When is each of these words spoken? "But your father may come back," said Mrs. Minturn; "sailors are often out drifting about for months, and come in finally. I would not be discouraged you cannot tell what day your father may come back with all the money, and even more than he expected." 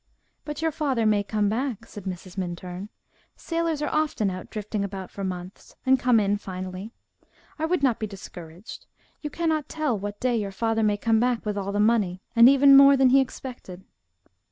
"But 0.45 0.63
your 0.63 0.71
father 0.71 1.05
may 1.05 1.21
come 1.21 1.47
back," 1.47 1.85
said 1.85 2.05
Mrs. 2.05 2.35
Minturn; 2.35 2.89
"sailors 3.35 3.83
are 3.83 3.91
often 3.93 4.31
out 4.31 4.49
drifting 4.49 4.83
about 4.83 5.11
for 5.11 5.23
months, 5.23 5.75
and 5.85 5.99
come 5.99 6.19
in 6.19 6.37
finally. 6.37 6.91
I 7.59 7.65
would 7.65 7.83
not 7.83 7.99
be 7.99 8.07
discouraged 8.07 8.87
you 9.21 9.29
cannot 9.29 9.69
tell 9.69 9.95
what 9.99 10.19
day 10.19 10.35
your 10.35 10.49
father 10.51 10.81
may 10.81 10.97
come 10.97 11.19
back 11.19 11.45
with 11.45 11.55
all 11.55 11.71
the 11.71 11.79
money, 11.79 12.23
and 12.35 12.49
even 12.49 12.75
more 12.75 12.97
than 12.97 13.09
he 13.09 13.21
expected." 13.21 13.83